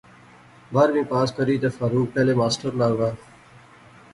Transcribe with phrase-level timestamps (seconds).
[0.73, 3.09] بارہویں پاس کری تے فاروق پہلے ماسٹر لاغا